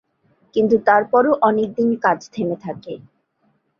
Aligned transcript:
কিন্তু 0.55 0.75
তারপরও 0.87 1.31
অনেকদিন 1.41 1.89
কাজ 2.03 2.19
থেমে 2.33 2.57
থাকে। 2.61 2.93